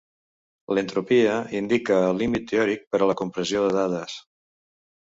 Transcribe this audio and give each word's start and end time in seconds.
L'entropia 0.77 1.35
indica 1.59 1.99
el 2.09 2.19
límit 2.25 2.49
teòric 2.55 2.85
per 2.95 3.05
a 3.05 3.13
la 3.13 3.19
compressió 3.25 3.67
de 3.71 3.79
dades. 3.79 4.21